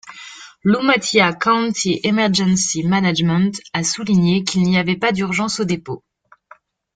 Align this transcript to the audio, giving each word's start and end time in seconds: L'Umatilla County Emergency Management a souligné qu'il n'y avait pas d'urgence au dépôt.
L'Umatilla 0.63 1.31
County 1.33 1.99
Emergency 2.03 2.81
Management 2.83 3.61
a 3.73 3.83
souligné 3.83 4.43
qu'il 4.43 4.63
n'y 4.63 4.79
avait 4.79 4.95
pas 4.97 5.11
d'urgence 5.11 5.59
au 5.59 5.63
dépôt. 5.63 6.03